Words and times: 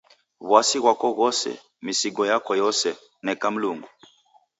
W'asi 0.51 0.77
ghwako 0.83 1.07
ghose, 1.17 1.51
misigo 1.83 2.23
yako 2.31 2.51
yose, 2.61 2.89
neka 3.25 3.47
Mlungu. 3.53 3.87